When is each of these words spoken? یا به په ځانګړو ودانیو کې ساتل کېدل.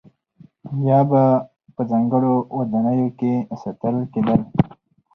یا 0.89 0.99
به 1.09 1.23
په 1.75 1.81
ځانګړو 1.91 2.33
ودانیو 2.57 3.09
کې 3.19 3.33
ساتل 3.61 3.95
کېدل. 4.13 4.41